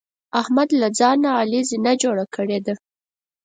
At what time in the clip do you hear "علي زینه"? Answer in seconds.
1.39-1.93